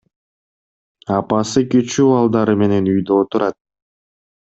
[1.17, 3.57] Апасы кичүү балдары менен үйдө отурат.